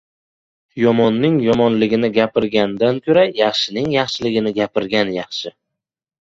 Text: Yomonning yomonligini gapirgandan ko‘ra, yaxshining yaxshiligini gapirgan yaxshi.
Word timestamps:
Yomonning 0.83 1.35
yomonligini 1.47 2.09
gapirgandan 2.15 2.97
ko‘ra, 3.09 3.27
yaxshining 3.41 3.91
yaxshiligini 3.97 4.55
gapirgan 4.57 5.15
yaxshi. 5.19 5.55